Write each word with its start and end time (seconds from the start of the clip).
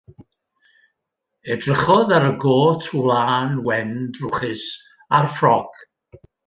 Edrychodd 1.55 2.15
ar 2.17 2.27
y 2.31 2.33
got 2.45 2.89
wlân 3.01 3.53
wen 3.69 3.95
drwchus 4.17 4.69
a'r 5.19 5.35
ffrog. 5.37 5.89